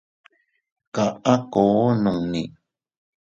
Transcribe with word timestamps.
Kaá 0.95 1.35
koo 1.53 1.85
nuuni. 2.03 2.41